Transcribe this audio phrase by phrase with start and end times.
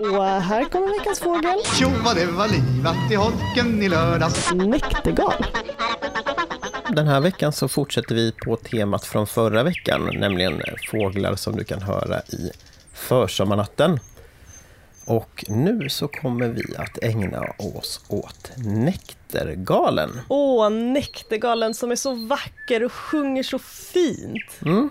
[0.00, 1.58] Och här kommer veckans fågel.
[1.78, 4.52] Tjo vad det var livat i holken i lördags.
[4.54, 5.44] Näktergal.
[6.88, 11.64] Den här veckan så fortsätter vi på temat från förra veckan, nämligen fåglar som du
[11.64, 12.50] kan höra i
[12.92, 14.00] försommarnatten.
[15.04, 20.20] Och nu så kommer vi att ägna oss åt näktergalen.
[20.28, 24.62] Åh, näktergalen som är så vacker och sjunger så fint.
[24.64, 24.90] Mm.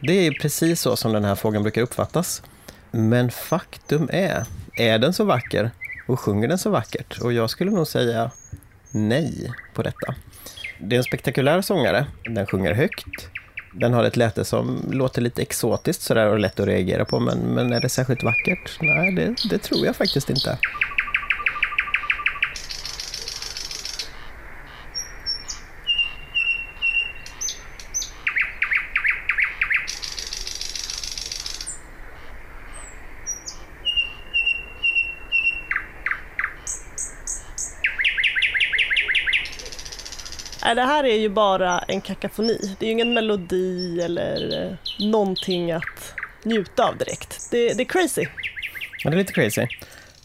[0.00, 2.42] Det är precis så som den här fågeln brukar uppfattas.
[2.94, 5.70] Men faktum är, är den så vacker
[6.06, 7.18] och sjunger den så vackert?
[7.20, 8.30] Och jag skulle nog säga
[8.90, 10.14] nej på detta.
[10.80, 12.06] Det är en spektakulär sångare.
[12.24, 13.28] Den sjunger högt.
[13.74, 17.38] Den har ett läte som låter lite exotiskt sådär och lätt att reagera på, men,
[17.38, 18.78] men är det särskilt vackert?
[18.80, 20.58] Nej, det, det tror jag faktiskt inte.
[40.74, 42.76] Det här är ju bara en kakafoni.
[42.78, 47.50] Det är ju ingen melodi eller eh, någonting att njuta av direkt.
[47.50, 48.26] Det, det är crazy.
[49.04, 49.66] Ja, det är lite crazy.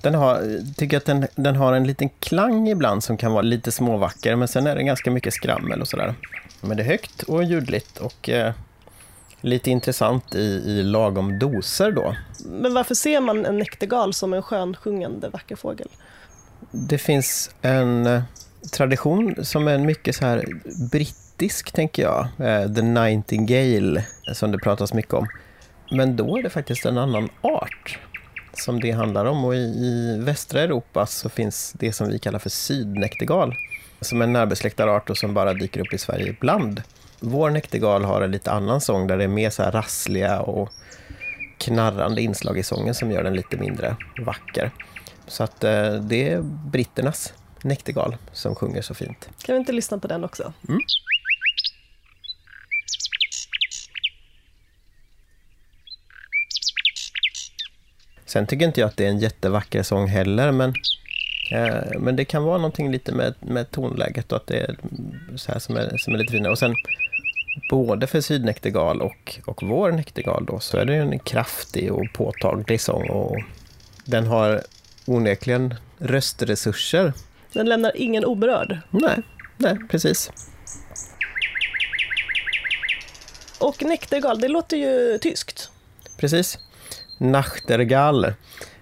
[0.00, 3.72] Den har, tycker att den, den har en liten klang ibland som kan vara lite
[3.72, 6.14] småvacker, men sen är det ganska mycket skrammel och sådär.
[6.60, 8.52] Men det är högt och ljudligt och eh,
[9.40, 12.16] lite intressant i, i lagom doser då.
[12.44, 15.88] Men varför ser man en näktergal som en skönsjungande vacker fågel?
[16.70, 18.22] Det finns en eh,
[18.70, 20.44] tradition som är mycket så här
[20.90, 22.28] brittisk, tänker jag.
[22.38, 25.28] Eh, The Nightingale, som det pratas mycket om.
[25.90, 27.98] Men då är det faktiskt en annan art
[28.52, 29.44] som det handlar om.
[29.44, 33.54] Och i, västra Europa så finns det som vi kallar för sydnäktergal,
[34.00, 36.82] som är en närbesläktad art och som bara dyker upp i Sverige ibland.
[37.20, 40.72] Vår näktergal har en lite annan sång där det är mer så här rassliga och
[41.58, 44.70] knarrande inslag i sången som gör den lite mindre vacker.
[45.26, 49.28] Så att eh, det är britternas näktergal som sjunger så fint.
[49.42, 50.52] Kan vi inte lyssna på den också?
[50.68, 50.80] Mm.
[58.32, 60.74] Sen tycker inte jag att det är en jättevacker sång heller, men,
[61.50, 64.76] eh, men det kan vara någonting lite med, med tonläget och att det är
[65.36, 66.52] så här som är, som är lite finare.
[66.52, 66.74] Och sen
[67.70, 72.80] både för sydnäktergal och, och vår näktergal då, så är det en kraftig och påtaglig
[72.80, 73.36] sång och
[74.04, 74.62] den har
[75.06, 77.12] onekligen röstresurser.
[77.52, 78.78] Den lämnar ingen oberörd.
[78.90, 79.22] Nej,
[79.56, 80.30] nej, precis.
[83.60, 85.70] Och näktergal, det låter ju tyskt.
[86.16, 86.58] Precis.
[87.18, 88.32] Nachtergall.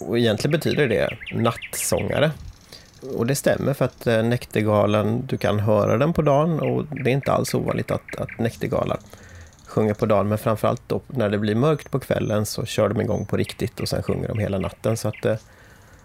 [0.00, 2.30] Och egentligen betyder det nattsångare.
[3.16, 7.10] Och det stämmer för att eh, näktergalen, du kan höra den på dagen och det
[7.10, 8.98] är inte alls ovanligt att, att näktergalar
[9.66, 10.28] sjunger på dagen.
[10.28, 13.80] Men framförallt då när det blir mörkt på kvällen så kör de igång på riktigt
[13.80, 14.96] och sen sjunger de hela natten.
[14.96, 15.36] Så att eh,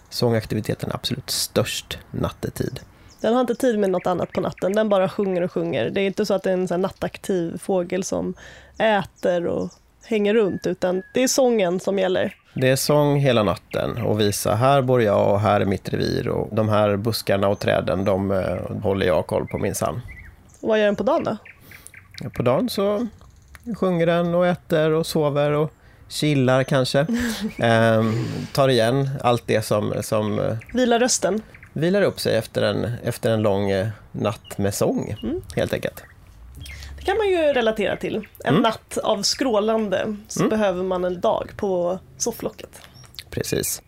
[0.10, 2.80] sångaktiviteten är absolut störst nattetid.
[3.22, 5.90] Den har inte tid med något annat på natten, den bara sjunger och sjunger.
[5.90, 8.34] Det är inte så att det är en sån nattaktiv fågel som
[8.78, 9.70] äter och
[10.04, 12.36] hänger runt, utan det är sången som gäller.
[12.54, 16.28] Det är sång hela natten och visa här bor jag och här är mitt revir
[16.28, 20.02] och de här buskarna och träden, de eh, håller jag koll på minsann.
[20.60, 21.38] Vad gör den på dagen då?
[22.30, 23.08] På dagen så
[23.76, 25.74] sjunger den och äter och sover och
[26.10, 27.06] chillar kanske.
[27.58, 31.42] ehm, tar igen allt det som, som eh, Vilar rösten?
[31.74, 35.42] vilar upp sig efter en, efter en lång eh, natt med sång, Mm.
[35.56, 36.04] helt enkelt.
[36.98, 38.16] Det kan man ju relatera till.
[38.16, 38.62] En Mm.
[38.62, 40.50] natt av skrålande så Mm.
[40.50, 42.82] behöver man en dag på sofflocket.
[43.30, 43.82] Precis.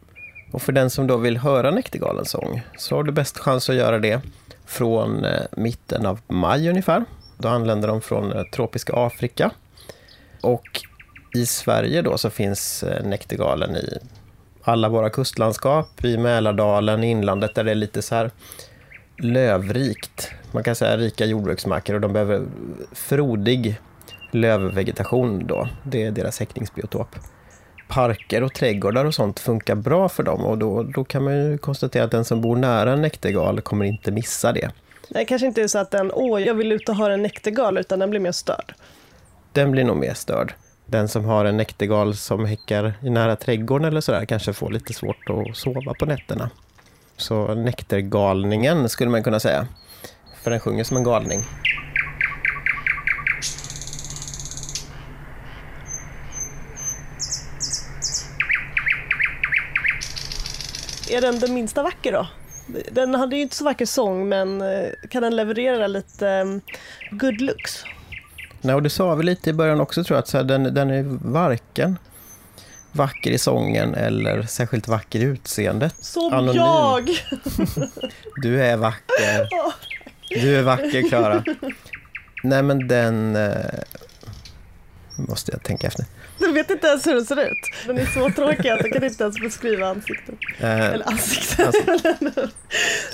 [0.52, 3.76] Och för den som då vill höra Näktergalens sång så har du bäst chans att
[3.76, 4.22] göra det
[4.66, 7.06] från eh, mitten av maj ungefär.
[7.38, 9.52] Då anländer de från eh, tropiska Afrika.
[10.42, 10.82] Och
[11.36, 13.98] i Sverige då så finns eh, Näktergalen i
[14.64, 18.32] alla våra kustlandskap, i Mälardalen, i inlandet där det är lite så här
[19.18, 20.32] lövrikt.
[20.52, 22.46] Man kan säga rika jordbruksmarker och de behöver
[22.92, 23.80] frodig
[24.32, 25.68] lövvegetation då.
[25.84, 27.16] Det är deras häckningsbiotop
[27.90, 31.58] parker och trädgårdar och sånt funkar bra för dem och då, då kan man ju
[31.58, 34.72] konstatera att den som bor nära en näktergal kommer inte missa det.
[35.10, 37.78] Det kanske inte är så att den, åh, jag vill ut och höra en näktergal,
[37.78, 38.74] utan den blir mer störd.
[39.54, 40.54] Den blir nog mer störd.
[40.90, 44.94] Den som har en näktergal som häckar i nära trädgården eller sådär kanske får lite
[44.94, 46.50] svårt att sova på nätterna.
[47.18, 49.68] Så näktergalningen skulle man kunna säga.
[50.42, 51.44] För den sjunger som en galning.
[61.10, 62.28] Är den den minsta vacker då?
[62.92, 66.62] Den hade ju inte så vacker sång, men eh, kan den leverera lite mm,
[67.12, 67.86] good looks?
[68.62, 70.74] Nej, och det sa vi lite i början också tror jag, att så här, den,
[70.74, 71.98] den är varken
[72.92, 75.96] vacker i sången eller särskilt vacker i utseendet.
[76.02, 76.56] Som Anonym.
[76.56, 77.10] jag!
[78.42, 79.50] Du är vacker.
[80.30, 81.44] Du är vacker, Klara.
[82.44, 83.36] Nej, men den...
[83.36, 83.56] Eh,
[85.16, 86.06] måste jag tänka efter.
[86.40, 87.58] Du vet inte ens hur den ser ut.
[87.88, 90.36] Den är så tråkig att jag kan inte ens beskriva ansiktet.
[90.60, 91.60] Eh, Eller ansiktet.
[91.66, 92.48] Alltså-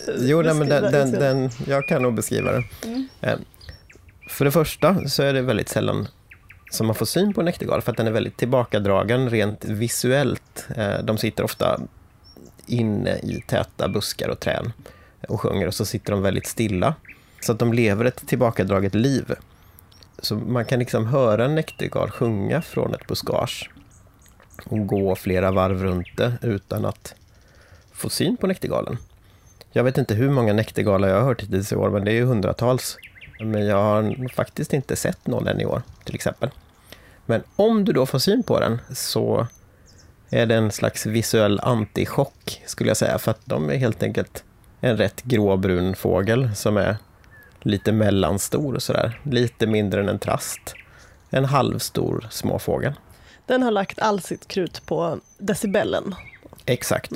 [0.19, 2.63] jo, nej, men den, den, den, jag kan nog beskriva den.
[2.83, 3.07] Mm.
[3.21, 3.35] Eh,
[4.35, 6.07] för det första så är det väldigt sällan
[6.71, 10.67] som man får syn på en äktergal, för att den är väldigt tillbakadragen rent visuellt.
[10.75, 11.79] Eh, de sitter ofta
[12.65, 14.71] inne i täta buskar och träd
[15.27, 16.95] och sjunger och så sitter de väldigt stilla.
[17.39, 19.35] Så att de lever ett tillbakadraget liv.
[20.19, 23.69] Så man kan liksom höra en näktergal sjunga från ett buskage
[24.65, 27.15] och gå flera varv runt det utan att
[27.93, 28.97] få syn på näktergalen.
[29.71, 32.15] Jag vet inte hur många näktergalar jag har hört hittills i år, men det är
[32.15, 32.97] ju hundratals.
[33.39, 36.49] Men jag har faktiskt inte sett någon än i år, till exempel.
[37.25, 39.47] Men om du då får syn på den så
[40.29, 44.43] är det en slags visuell antichock, skulle jag säga, för att de är helt enkelt
[44.81, 46.97] en rätt gråbrun fågel som är
[47.61, 49.19] lite mellanstor och sådär.
[49.23, 50.75] Lite mindre än en trast.
[51.29, 52.93] En halvstor småfågel.
[53.45, 56.15] Den har lagt all sitt krut på decibellen.
[56.65, 57.11] Exakt.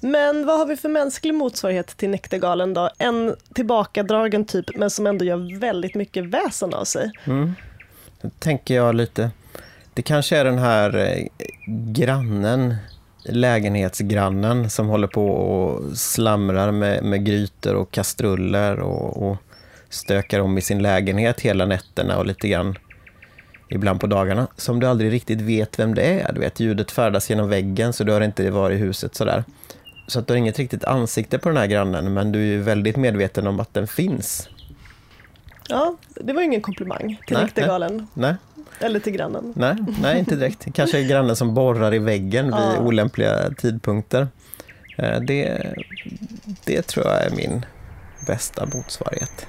[0.00, 2.90] Men vad har vi för mänsklig motsvarighet till näktergalen då?
[2.98, 7.10] En tillbakadragen typ, men som ändå gör väldigt mycket väsen av sig.
[7.24, 7.54] Mm.
[8.22, 9.30] Då tänker jag lite,
[9.94, 11.26] det kanske är den här eh,
[11.92, 12.76] grannen,
[13.24, 19.36] lägenhetsgrannen som håller på och slamrar med, med grytor och kastruller och, och
[19.88, 22.78] stökar om i sin lägenhet hela nätterna och lite grann
[23.72, 26.32] ibland på dagarna, som du aldrig riktigt vet vem det är.
[26.32, 29.44] Du vet, ljudet färdas genom väggen så du har inte varit i huset sådär.
[30.06, 32.62] Så att du har inget riktigt ansikte på den här grannen, men du är ju
[32.62, 34.48] väldigt medveten om att den finns.
[35.68, 38.06] Ja, det var ju ingen komplimang till Nej, näktergalen.
[38.14, 38.34] Nej,
[38.80, 39.52] Eller till grannen.
[39.56, 40.74] Nej, nej, inte direkt.
[40.74, 42.78] Kanske grannen som borrar i väggen vid Ja.
[42.80, 44.28] olämpliga tidpunkter.
[44.98, 45.72] Eh, Det,
[46.64, 47.64] det tror jag är min
[48.26, 49.46] bästa motsvarighet.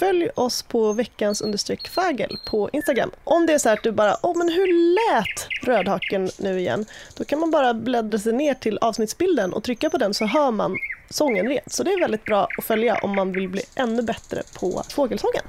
[0.00, 3.10] Följ oss på veckans understreck fagel på Instagram.
[3.24, 6.86] Om det är så här att du bara, åh men hur lät rödhaken nu igen?
[7.16, 10.50] Då kan man bara bläddra sig ner till avsnittsbilden och trycka på den så hör
[10.50, 10.76] man
[11.10, 11.72] sången rent.
[11.72, 15.44] Så det är väldigt bra att följa om man vill bli ännu bättre på fågelsången.